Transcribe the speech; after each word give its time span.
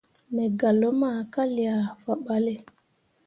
Me 0.33 0.43
gah 0.59 0.75
luma 0.81 1.11
ka 1.33 1.43
liah 1.55 1.83
faɓalle. 2.03 2.53